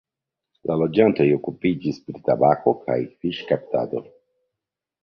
[0.69, 4.05] La loĝantoj okupiĝis pri tabako kaj fiŝkaptado.